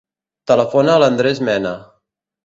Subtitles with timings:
[0.51, 1.75] Telefona a l'Andrés Mena.